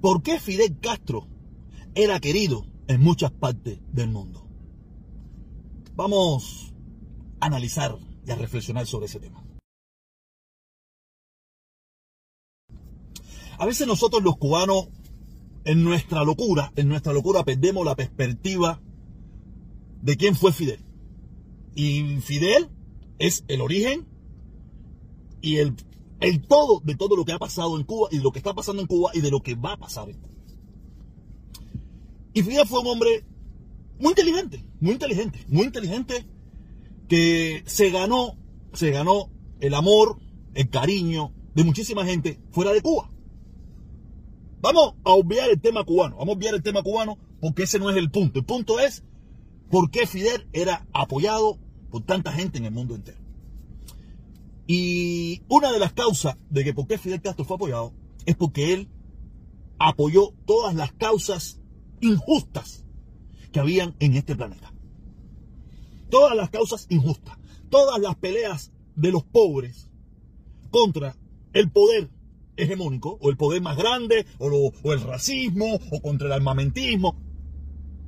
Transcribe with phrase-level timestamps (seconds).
[0.00, 1.26] por qué Fidel Castro
[1.94, 4.46] era querido en muchas partes del mundo.
[5.94, 6.72] Vamos
[7.40, 9.44] a analizar y a reflexionar sobre ese tema.
[13.58, 14.88] A veces nosotros los cubanos,
[15.64, 18.80] en nuestra locura, en nuestra locura perdemos la perspectiva
[20.00, 20.82] de quién fue Fidel.
[21.74, 22.70] Y Fidel
[23.18, 24.08] es el origen
[25.42, 25.74] y el,
[26.20, 28.54] el todo de todo lo que ha pasado en Cuba y de lo que está
[28.54, 30.08] pasando en Cuba y de lo que va a pasar.
[32.32, 33.24] Y Fidel fue un hombre
[33.98, 36.26] muy inteligente, muy inteligente, muy inteligente,
[37.08, 38.36] que se ganó,
[38.72, 40.18] se ganó el amor,
[40.54, 43.10] el cariño de muchísima gente fuera de Cuba.
[44.60, 47.90] Vamos a obviar el tema cubano, vamos a obviar el tema cubano porque ese no
[47.90, 48.38] es el punto.
[48.38, 49.04] El punto es
[49.70, 51.58] por qué Fidel era apoyado
[51.90, 53.19] por tanta gente en el mundo entero.
[54.72, 57.92] Y una de las causas de que por qué Fidel Castro fue apoyado
[58.24, 58.88] es porque él
[59.80, 61.60] apoyó todas las causas
[62.00, 62.84] injustas
[63.50, 64.72] que habían en este planeta.
[66.08, 67.36] Todas las causas injustas,
[67.68, 69.90] todas las peleas de los pobres
[70.70, 71.16] contra
[71.52, 72.08] el poder
[72.56, 77.16] hegemónico, o el poder más grande, o, el racismo, o contra el armamentismo.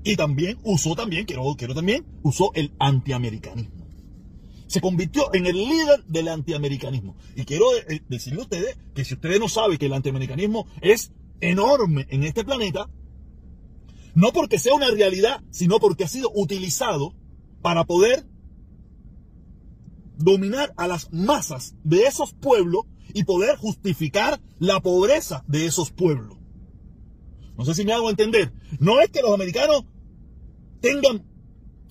[0.05, 3.82] Y también usó también, quiero, quiero también, usó el antiamericanismo.
[4.73, 7.15] Se convirtió en el líder del antiamericanismo.
[7.37, 11.13] Y quiero eh, decirle a ustedes que si ustedes no saben que el antiamericanismo es
[11.43, 12.89] enorme en este planeta,
[14.15, 17.15] no porque sea una realidad, sino porque ha sido utilizado
[17.61, 18.27] para poder
[20.17, 26.39] dominar a las masas de esos pueblos y poder justificar la pobreza de esos pueblos.
[27.59, 28.55] No sé si me hago entender.
[28.81, 29.85] No es que los americanos
[30.81, 31.31] tengan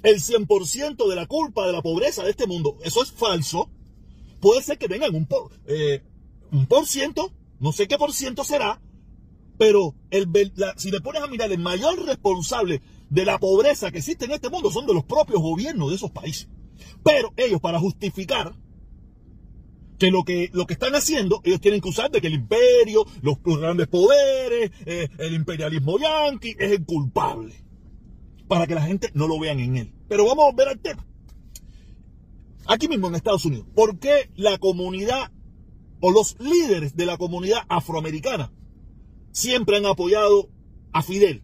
[0.04, 2.78] el 100% de la culpa de la pobreza de este mundo.
[2.84, 3.70] Eso es falso.
[4.40, 6.04] Puede ser que tengan un por, eh,
[6.52, 8.82] un por ciento, no sé qué por ciento será,
[9.58, 10.28] pero el,
[10.78, 14.50] si le pones a mirar, el mayor responsable de la pobreza que existe en este
[14.50, 16.50] mundo son de los propios gobiernos de esos países.
[17.04, 18.54] Pero ellos, para justificar
[20.00, 23.06] que lo que, lo que están haciendo, ellos tienen que usar de que el imperio,
[23.22, 27.54] los, grandes poderes, eh, el imperialismo yanqui es el culpable.
[28.52, 29.94] Para que la gente no lo vean en él.
[30.10, 31.08] Pero vamos a ver al tema.
[32.68, 35.32] Aquí mismo en Estados Unidos, ¿por qué la comunidad
[36.02, 38.52] o los líderes de la comunidad afroamericana
[39.32, 40.50] siempre han apoyado
[40.92, 41.44] a Fidel.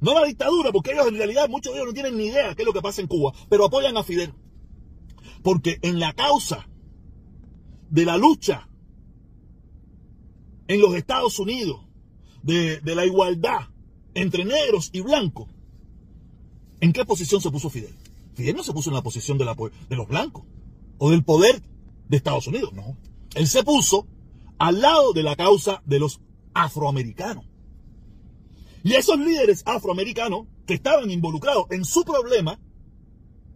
[0.00, 2.56] No la dictadura, porque ellos en realidad, muchos de ellos no tienen ni idea de
[2.56, 4.32] qué es lo que pasa en Cuba, pero apoyan a Fidel.
[5.42, 6.68] Porque en la causa
[7.90, 8.68] de la lucha
[10.68, 11.80] en los Estados Unidos,
[12.42, 13.68] de, la igualdad
[14.14, 15.48] entre negros y blancos,
[16.80, 17.94] ¿en qué posición se puso Fidel?
[18.34, 20.44] Fidel no se puso en la posición de, los blancos
[20.98, 21.62] o del poder
[22.08, 22.96] de Estados Unidos, no.
[23.34, 24.06] Él se puso
[24.58, 26.20] al lado de la causa de los
[26.54, 27.44] afroamericano.
[28.82, 32.60] Y esos líderes afroamericanos que estaban involucrados en su problema,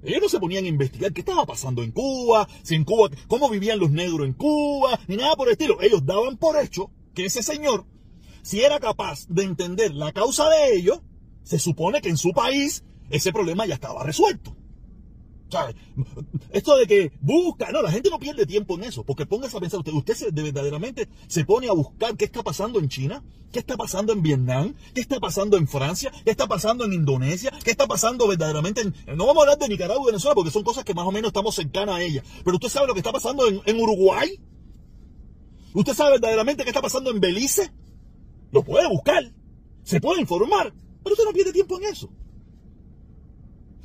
[0.03, 3.49] ellos no se ponían a investigar qué estaba pasando en Cuba, si en Cuba, cómo
[3.51, 5.81] vivían los negros en Cuba, ni nada por el estilo.
[5.83, 7.85] Ellos daban por hecho que ese señor,
[8.43, 11.01] si era capaz de entender la causa de ellos,
[11.43, 14.56] se supone que en su país ese problema ya estaba resuelto.
[16.53, 19.60] Esto de que busca, no, la gente no pierde tiempo en eso, porque póngase a
[19.60, 23.22] pensar, usted, usted se, verdaderamente se pone a buscar qué está pasando en China,
[23.53, 27.53] qué está pasando en Vietnam, qué está pasando en Francia, qué está pasando en Indonesia,
[27.65, 28.94] qué está pasando verdaderamente en...
[29.16, 31.31] No vamos a hablar de Nicaragua y Venezuela, porque son cosas que más o menos
[31.31, 34.41] estamos cercanas a ellas, pero usted sabe lo que está pasando en Uruguay,
[35.75, 37.72] usted sabe verdaderamente qué está pasando en Belice,
[38.53, 39.32] lo puede buscar,
[39.82, 40.72] se puede informar,
[41.03, 42.10] pero usted no pierde tiempo en eso.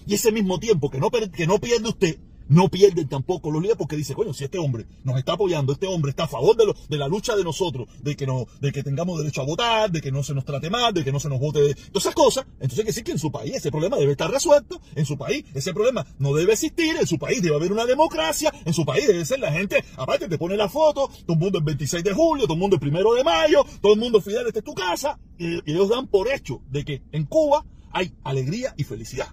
[0.06, 3.78] Y ese mismo tiempo que no, que no pierde usted, no pierden tampoco los líderes
[3.78, 6.74] porque dice, bueno, si este hombre nos está apoyando, este hombre está a favor de,
[6.90, 10.02] de la lucha de nosotros, de que, no, de que tengamos derecho a votar, de
[10.02, 12.46] que no se nos trate mal, de que no se nos vote, todas esas cosas,
[12.56, 15.18] entonces hay que decir que en su país ese problema debe estar resuelto, en su
[15.18, 18.86] país ese problema no debe existir, en su país debe haber una democracia, en su
[18.86, 22.04] país debe ser la gente, aparte te pone la foto, todo el mundo el 26
[22.04, 24.66] de julio, todo el mundo el primero de mayo, todo el mundo Fidel, esta es
[24.66, 29.28] tu casa, y ellos dan por hecho de que en Cuba hay alegría y felicidad.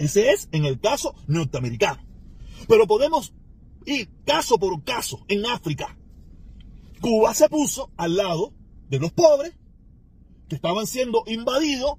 [0.00, 2.02] Ese es en el caso norteamericano.
[2.66, 3.34] Pero podemos
[3.84, 5.94] ir caso por caso en África.
[7.02, 8.54] Cuba se puso al lado
[8.88, 9.52] de los pobres
[10.48, 11.96] que estaban siendo invadidos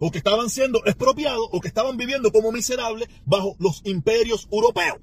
[0.00, 4.98] o que estaban siendo expropiados o que estaban viviendo como miserables bajo los imperios europeos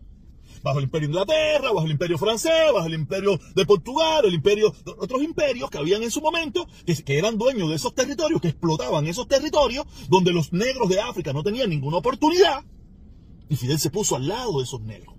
[0.63, 4.33] bajo el imperio de Inglaterra, bajo el imperio francés, bajo el imperio de Portugal, el
[4.33, 8.41] imperio, otros imperios que habían en su momento, que, que eran dueños de esos territorios,
[8.41, 12.63] que explotaban esos territorios, donde los negros de África no tenían ninguna oportunidad,
[13.49, 15.13] y Fidel se puso al lado de esos negros.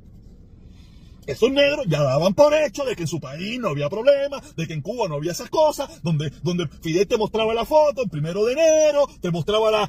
[1.27, 4.67] Esos negros ya daban por hecho de que en su país no había problema, de
[4.67, 8.11] que en Cuba no había esas cosas, donde, donde Fidel te mostraba la foto el
[8.11, 9.89] primero de enero, te mostraba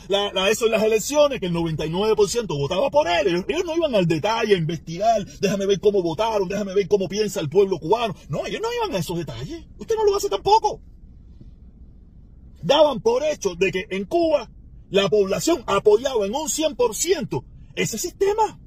[0.50, 3.28] eso en las elecciones, que el 99% votaba por él.
[3.28, 7.08] Ellos, ellos, no iban al detalle a investigar, déjame ver cómo votaron, déjame ver cómo
[7.08, 8.16] piensa el pueblo cubano.
[8.30, 9.66] No, ellos no iban a esos detalles.
[9.78, 10.82] Usted no lo hace tampoco.
[12.62, 14.50] Daban por hecho de que en Cuba
[14.90, 17.44] la población apoyaba en un 100%
[17.76, 18.60] ese sistema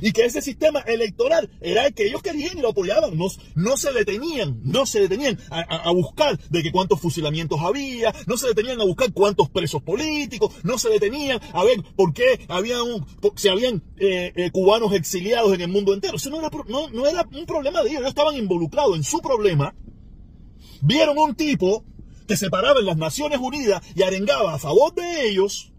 [0.00, 3.16] y que ese sistema electoral era el que ellos querían y lo apoyaban.
[3.16, 8.36] No, no se detenían, no se detenían a, buscar de que cuántos fusilamientos había, no
[8.36, 12.78] se detenían a buscar cuántos presos políticos, no se detenían a ver por qué había
[13.36, 16.16] se habían eh, eh, cubanos exiliados en el mundo entero.
[16.16, 19.20] Eso no era, no, no era un problema de ellos, ellos estaban involucrados en su
[19.20, 19.74] problema.
[20.82, 21.84] Vieron un tipo
[22.26, 25.73] que se paraba en las Naciones Unidas y arengaba a favor de ellos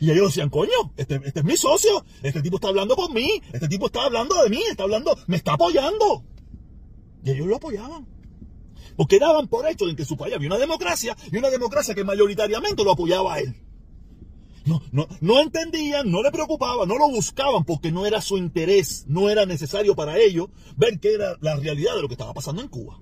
[0.00, 3.42] y ellos decían, coño, este, este, es mi socio, este tipo está hablando por mí,
[3.52, 6.24] este tipo está hablando de mí, está hablando, me está apoyando.
[7.24, 8.06] Y ellos lo apoyaban.
[8.96, 12.04] Porque daban por hecho en que su país había una democracia y una democracia que
[12.04, 13.54] mayoritariamente lo apoyaba a él.
[14.64, 19.04] No, no, no entendían, no le preocupaba, no lo buscaban porque no era su interés,
[19.06, 22.60] no era necesario para ellos ver qué era la realidad de lo que estaba pasando
[22.60, 23.00] en Cuba.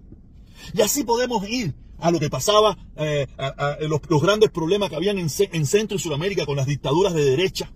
[0.75, 5.19] Y así podemos ir a lo que pasaba, eh, a, los, grandes problemas que habían
[5.19, 5.29] en,
[5.67, 7.73] Centro y Sudamérica con las dictaduras de derecha.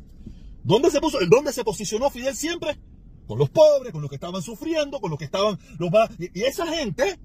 [0.62, 2.78] ¿Dónde se puso, dónde se posicionó Fidel siempre?
[3.26, 6.10] Con los pobres, con los que estaban sufriendo, con los que estaban los más.
[6.18, 7.18] y esa gente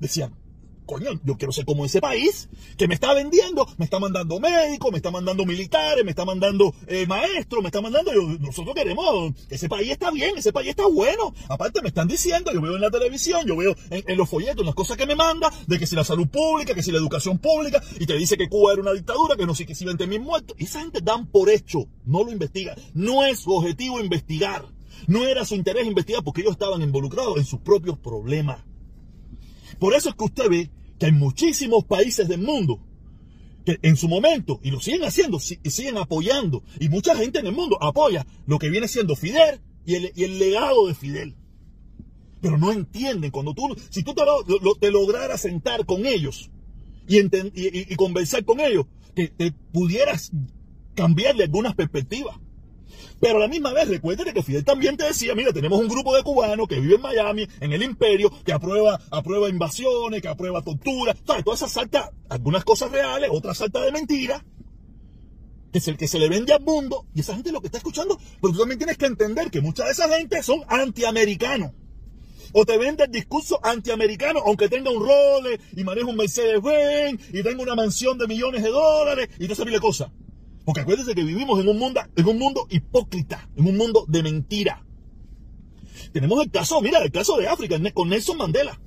[0.00, 0.34] decían,
[1.00, 4.98] yo quiero ser como ese país que me está vendiendo, me está mandando médicos, me
[4.98, 8.12] está mandando militares, me está mandando eh, maestros, me está mandando.
[8.40, 11.34] nosotros queremos, ese país está bien, ese país está bueno.
[11.48, 14.74] Aparte, me están diciendo, yo veo en la televisión, yo veo en, los folletos las
[14.74, 17.82] cosas que me manda, de que si la salud pública, que si la educación pública,
[17.98, 20.20] y te dice que Cuba era una dictadura, que no sé que si 20 mil
[20.20, 20.56] muertos.
[20.58, 22.76] Esa gente dan por hecho, no lo investiga.
[22.94, 24.66] No es su objetivo investigar.
[25.06, 28.58] No era su interés investigar porque ellos estaban involucrados en sus propios problemas.
[29.78, 30.70] Por eso es que usted ve
[31.02, 32.80] que hay muchísimos países del mundo
[33.66, 37.46] que en su momento, y lo siguen haciendo, y siguen apoyando, y mucha gente en
[37.46, 41.34] el mundo apoya lo que viene siendo Fidel y el, legado de Fidel.
[42.40, 44.22] Pero no entienden, cuando tú, si tú te,
[44.78, 46.52] te lograras sentar con ellos
[47.08, 50.30] y, y, conversar con ellos, que te pudieras
[50.94, 52.36] cambiarle algunas perspectivas.
[53.20, 56.14] Pero a la misma vez, recuérdate que Fidel también te decía, mira, tenemos un grupo
[56.14, 60.62] de cubanos que vive en Miami, en el imperio, que aprueba, aprueba invasiones, que aprueba
[60.62, 61.44] tortura, ¿sabes?
[61.44, 64.42] Todas esas salta, algunas cosas reales, otras salta de mentiras,
[65.72, 67.78] que es el que se le vende al mundo, y esa gente lo que está
[67.78, 71.72] escuchando, pero tú también tienes que entender que mucha de esa gente son antiamericanos.
[72.54, 77.42] O te vende el discurso antiamericano, aunque tenga un role y maneja un Mercedes-Benz y
[77.42, 80.10] tenga una mansión de millones de dólares y toda esa de cosas.
[80.64, 84.22] Porque acuérdense que vivimos en un mundo, en un mundo hipócrita, en un mundo de
[84.22, 84.84] mentira.
[86.12, 88.80] Tenemos el caso, mira, el caso de África, con Nelson Mandela.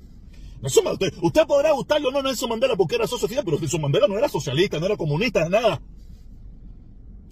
[0.62, 4.28] usted, podrá gustarle o no Nelson Mandela porque era socialista, pero Nelson Mandela no era
[4.28, 5.82] socialista, no era comunista, nada.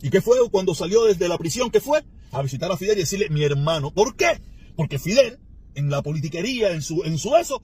[0.03, 1.71] ¿Y qué fue cuando salió desde la prisión?
[1.71, 2.05] ¿Qué fue?
[2.33, 3.91] A visitar a Fidel y decirle, mi hermano.
[3.91, 4.43] ¿Por qué?
[4.77, 5.39] Porque Fidel,
[5.75, 7.63] en la politiquería, en su, en su eso,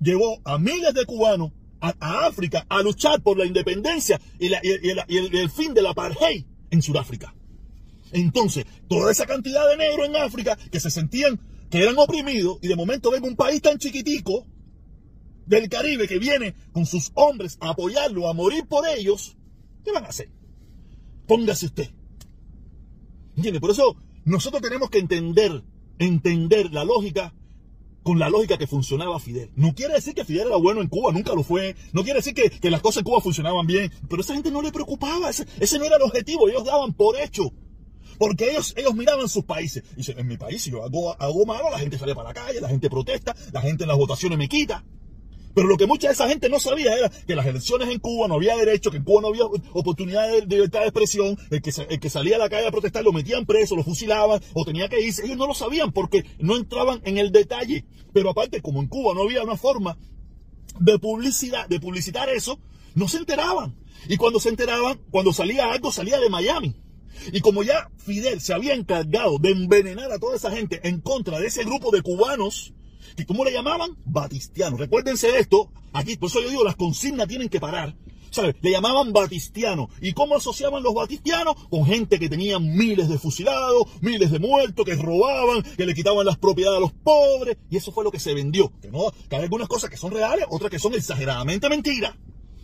[0.00, 1.50] llevó a miles de cubanos
[1.80, 7.34] a, África a luchar por la independencia y, el, fin de la apartheid en Sudáfrica.
[8.12, 11.40] Entonces, toda esa cantidad de negros en África que se sentían
[11.70, 14.46] que eran oprimidos y de momento ven un país tan chiquitico
[15.46, 19.36] del Caribe que viene con sus hombres a apoyarlo, a morir por ellos,
[19.84, 20.28] ¿qué van a hacer?
[21.26, 21.90] Póngase usted.
[23.36, 23.60] ¿Entiende?
[23.60, 25.62] Por eso nosotros tenemos que entender,
[25.98, 27.32] entender la lógica
[28.02, 29.50] con la lógica que funcionaba Fidel.
[29.56, 31.76] No quiere decir que Fidel era bueno en Cuba, nunca lo fue.
[31.92, 33.92] No quiere decir que, las cosas en Cuba funcionaban bien.
[34.08, 35.30] Pero esa gente no le preocupaba.
[35.30, 36.48] Ese, no era el objetivo.
[36.48, 37.52] Ellos daban por hecho.
[38.18, 39.82] Porque ellos, ellos miraban sus países.
[39.92, 42.34] Y dicen, en mi país, si yo hago, hago malo, la gente sale para la
[42.34, 44.84] calle, la gente protesta, la gente en las votaciones me quita.
[45.60, 48.26] Pero lo que mucha de esa gente no sabía era que las elecciones en Cuba
[48.26, 51.70] no había derecho, que en Cuba no había oportunidad de, libertad de expresión, el que,
[51.86, 54.88] el que salía a la calle a protestar lo metían preso, lo fusilaban o tenía
[54.88, 55.22] que irse.
[55.22, 57.84] Ellos no lo sabían porque no entraban en el detalle.
[58.14, 59.98] Pero aparte, como en Cuba no había una forma
[60.78, 62.58] de publicidad, de publicitar eso,
[62.94, 63.76] no se enteraban.
[64.08, 66.74] Y cuando se enteraban, cuando salía algo, salía de Miami.
[67.34, 71.38] Y como ya Fidel se había encargado de envenenar a toda esa gente en contra
[71.38, 72.72] de ese grupo de cubanos,
[73.16, 73.96] ¿Y cómo le llamaban?
[74.04, 74.76] Batistiano.
[74.76, 77.94] Recuérdense esto, aquí, por eso yo digo, las consignas tienen que parar.
[78.30, 78.54] ¿Sabes?
[78.60, 79.88] Le llamaban batistiano.
[80.00, 81.56] ¿Y cómo asociaban los batistianos?
[81.68, 86.24] Con gente que tenía miles de fusilados, miles de muertos, que robaban, que le quitaban
[86.24, 87.56] las propiedades a los pobres.
[87.70, 88.72] Y eso fue lo que se vendió.
[88.80, 92.14] Que, no, que hay algunas cosas que son reales, otras que son exageradamente mentiras.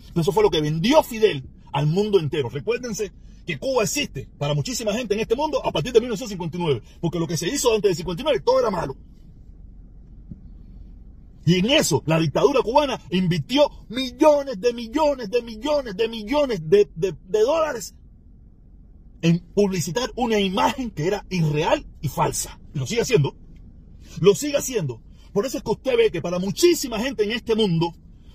[0.09, 2.49] Pero eso fue lo que vendió Fidel al mundo entero.
[2.49, 3.13] Recuérdense
[3.47, 7.27] que Cuba existe para muchísima gente en este mundo a partir de 1959, porque lo
[7.27, 8.97] que se hizo antes de 59 todo era malo.
[11.47, 16.89] Y en eso la dictadura cubana invirtió millones de millones de millones de millones de,
[16.95, 17.95] de dólares
[19.23, 22.59] en publicitar una imagen que era irreal y falsa.
[22.75, 23.35] Y lo sigue haciendo.
[24.21, 25.01] Lo sigue haciendo.
[25.33, 27.93] Por eso es que usted ve que para muchísima gente en este mundo,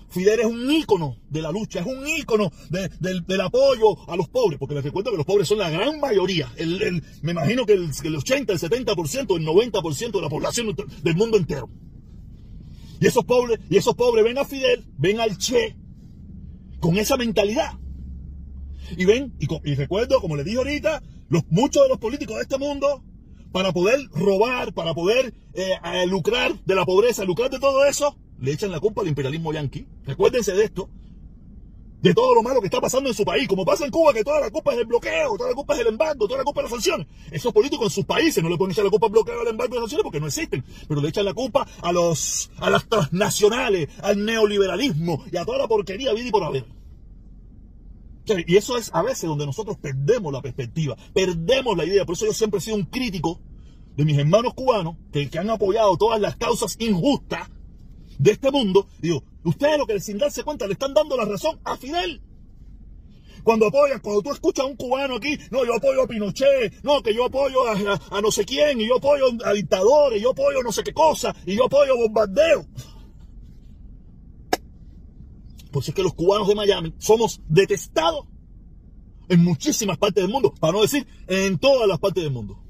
[0.08, 4.58] Fidel es un ícono de la lucha, es un ícono del, apoyo a los pobres,
[4.58, 6.52] porque les recuerdo que los pobres son la gran mayoría.
[7.22, 11.38] me imagino que el, el 80, el 70%, el 90% de la población del mundo
[11.38, 11.68] entero.
[13.02, 15.74] Y esos pobres, y esos pobres ven a Fidel, ven al Che,
[16.78, 17.72] con esa mentalidad.
[18.96, 22.58] Y ven, y, recuerdo, como les dije ahorita, los, muchos de los políticos de este
[22.58, 23.02] mundo,
[23.50, 28.52] para poder robar, para poder eh, lucrar de la pobreza, lucrar de todo eso, le
[28.52, 29.84] echan la culpa al imperialismo yanqui.
[30.06, 30.88] Recuérdense de esto,
[32.02, 34.24] de todo lo malo que está pasando en su país, como pasa en Cuba, que
[34.24, 36.60] toda la culpa es del bloqueo, toda la culpa es del embargo, toda la culpa
[36.60, 37.06] es las sanciones.
[37.30, 39.74] Esos políticos en sus países no le pueden echar la culpa al bloqueo, al embargo
[39.74, 42.88] y las sanciones porque no existen, pero le echan la culpa a los a las
[42.88, 46.64] transnacionales, al neoliberalismo y a toda la porquería vida y por haber.
[48.46, 52.04] Y eso es a veces donde nosotros perdemos la perspectiva, perdemos la idea.
[52.04, 53.40] Por eso yo siempre he sido un crítico
[53.96, 57.50] de mis hermanos cubanos que, han apoyado todas las causas injustas
[58.18, 58.88] de este mundo.
[59.00, 62.22] Digo, ustedes lo que sin darse cuenta le están dando la razón a Fidel.
[63.42, 67.02] Cuando apoyan, cuando tú escuchas a un cubano aquí, no, yo apoyo a Pinochet, no,
[67.02, 70.62] que yo apoyo a, a no sé quién, y yo apoyo a dictadores, yo apoyo
[70.62, 72.66] no sé qué cosa, y yo apoyo bombardeo.
[75.72, 78.26] Por eso es que los cubanos de Miami somos detestados
[79.28, 82.62] en muchísimas partes del mundo, para no decir en todas las partes del mundo.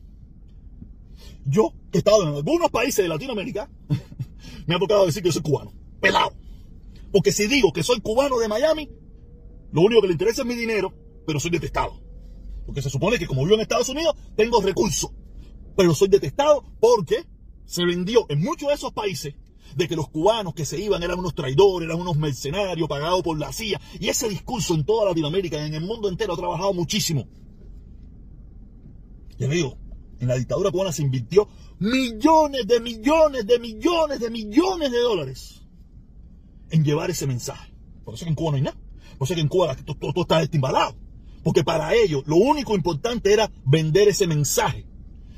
[1.44, 3.68] Yo, que he estado en algunos países de Latinoamérica,
[4.66, 6.32] me ha tocado decir que yo soy cubano, pelado.
[7.12, 8.88] Porque si digo que soy cubano de Miami,
[9.70, 10.92] lo único que le interesa es mi dinero,
[11.26, 12.00] pero soy detestado.
[12.64, 15.10] Porque se supone que como vivo en Estados Unidos, tengo recursos.
[15.76, 17.24] Pero soy detestado porque
[17.66, 19.34] se vendió en muchos de esos países
[19.76, 23.38] de que los cubanos que se iban eran unos traidores, eran unos mercenarios pagados por
[23.38, 23.80] la CIA.
[24.00, 27.26] Y ese discurso en toda Latinoamérica y en el mundo entero ha trabajado muchísimo.
[29.38, 29.76] Ya digo,
[30.18, 35.61] en la dictadura cubana se invirtió millones de millones de millones de millones de dólares
[36.72, 37.72] en llevar ese mensaje.
[38.04, 38.76] Por eso que en Cuba no hay nada.
[39.18, 40.96] Por eso que en Cuba todo, está destimbalado.
[41.44, 44.86] Porque para ellos lo único importante era vender ese mensaje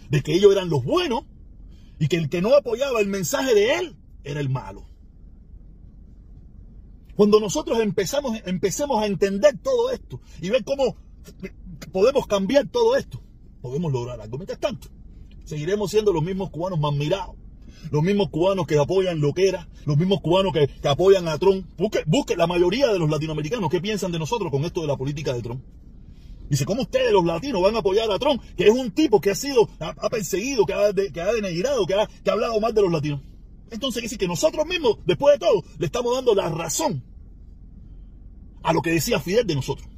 [0.09, 1.25] de que ellos eran los buenos
[1.99, 4.89] y que el que no apoyaba el mensaje de él era el malo.
[7.17, 10.97] Cuando nosotros empezamos, empecemos a entender todo esto y ver cómo
[11.93, 13.23] podemos cambiar todo esto,
[13.61, 14.37] podemos lograr algo.
[14.37, 14.89] Mientras tanto,
[15.45, 17.37] seguiremos siendo los mismos cubanos más mirados,
[17.91, 21.67] los mismos cubanos que apoyan lo que era, los mismos cubanos que, apoyan a Trump.
[21.77, 24.97] Busque, busque la mayoría de los latinoamericanos qué piensan de nosotros con esto de la
[24.97, 25.63] política de Trump.
[26.49, 29.31] Dice, ¿cómo ustedes los latinos van a apoyar a Trump, que es un tipo que
[29.31, 32.75] ha sido, ha, perseguido, que ha, que ha denigrado, que ha, que ha hablado mal
[32.75, 33.21] de los latinos?
[33.71, 37.03] Entonces quiere decir que nosotros mismos, después de todo, le estamos dando la razón
[38.63, 39.89] a lo que decía Fidel de nosotros.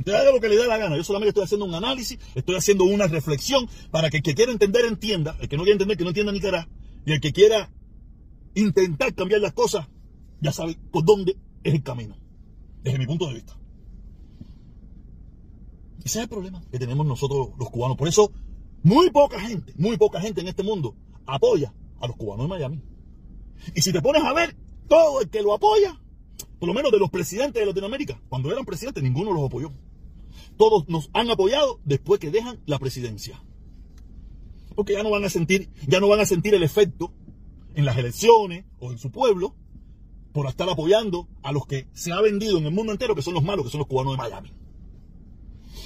[0.00, 0.96] Usted haga lo que le dé la gana.
[0.96, 4.50] Yo solamente estoy haciendo un análisis, estoy haciendo una reflexión para que el que quiera
[4.50, 6.68] entender entienda, el que no quiera entender que no entienda ni cara,
[7.04, 7.70] y el que quiera
[8.54, 9.88] intentar cambiar las cosas,
[10.40, 12.16] ya sabe por dónde es el camino,
[12.82, 13.58] desde mi punto de vista.
[15.98, 17.98] Ese es el problema que tenemos nosotros los cubanos.
[17.98, 18.32] Por eso,
[18.82, 22.80] muy poca gente, muy poca gente en este mundo apoya a los cubanos de Miami.
[23.74, 24.56] Y si te pones a ver,
[24.88, 26.00] todo el que lo apoya,
[26.58, 29.70] por lo menos de los presidentes de Latinoamérica, cuando eran presidentes, ninguno los apoyó.
[30.56, 33.42] Todos nos han apoyado después que dejan la presidencia.
[34.74, 37.12] Porque ya no van a sentir, ya no van a sentir el efecto
[37.74, 39.54] en las elecciones o en su pueblo
[40.32, 43.34] por estar apoyando a los que se ha vendido en el mundo entero, que son
[43.34, 44.52] los malos, que son los cubanos de Miami.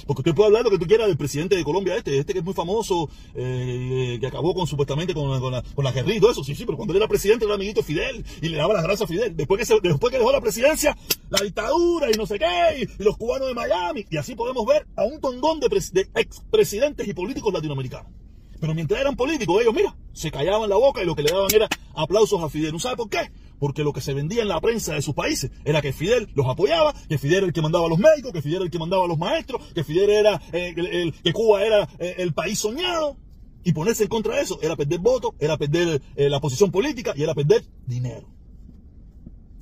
[0.05, 2.39] Porque usted puede hablar lo que tú quieras del presidente de Colombia, este, este que
[2.39, 6.31] es muy famoso, eh, que acabó con supuestamente con, la, con la guerrilla y todo
[6.31, 6.43] eso.
[6.43, 9.09] Sí, sí, pero cuando él era presidente era amiguito Fidel y le daba las gracias
[9.09, 9.35] a Fidel.
[9.35, 10.95] Después que, se, después que dejó la presidencia,
[11.29, 14.05] la dictadura y no sé qué, y, los cubanos de Miami.
[14.09, 18.11] Y así podemos ver a un tondón de, de expresidentes y políticos latinoamericanos.
[18.59, 21.53] Pero mientras eran políticos, ellos, mira, se callaban la boca y lo que le daban
[21.53, 22.71] era aplausos a Fidel.
[22.71, 23.29] ¿No sabe por qué?
[23.59, 26.47] Porque lo que se vendía en la prensa de sus países era que Fidel los
[26.47, 28.79] apoyaba, que Fidel era el que mandaba a los médicos, que Fidel era el que
[28.79, 32.59] mandaba a los maestros, que Fidel era eh, el, que Cuba era eh, el país
[32.59, 33.17] soñado.
[33.63, 37.13] Y ponerse en contra de eso era perder votos, era perder eh, la posición política
[37.15, 38.29] y era perder dinero.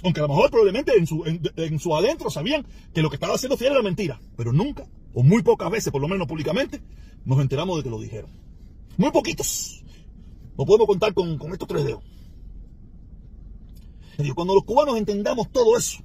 [0.03, 3.35] Aunque a lo mejor probablemente en su, en su adentro sabían que lo que estaba
[3.35, 6.81] haciendo Fidel era mentira, pero nunca, o muy pocas veces, por lo menos públicamente,
[7.23, 8.29] nos enteramos de que lo dijeron.
[8.97, 9.81] Muy poquitos.
[10.57, 12.03] No podemos contar con, con estos tres dedos
[14.35, 16.03] cuando los cubanos entendamos todo eso,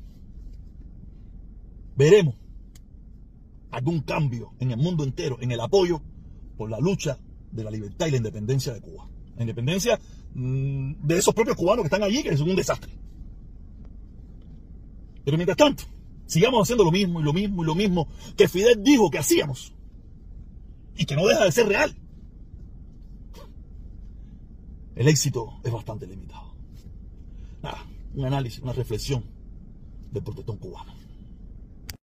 [1.96, 2.34] veremos
[3.70, 6.00] algún cambio en el mundo entero en el apoyo
[6.56, 7.18] por la lucha
[7.50, 9.08] de la libertad y la independencia de Cuba.
[9.36, 9.98] La independencia
[10.34, 12.92] mm, de esos propios cubanos que están allí, que es un desastre.
[15.24, 15.84] Pero mientras tanto,
[16.26, 19.74] sigamos haciendo lo mismo y lo mismo y lo mismo que Fidel dijo que hacíamos
[20.96, 21.94] y que no deja de ser real.
[24.96, 26.54] El éxito es bastante limitado.
[27.62, 27.86] Nada,
[28.18, 29.24] un análisis, una reflexión
[30.10, 30.97] del protestón cubano.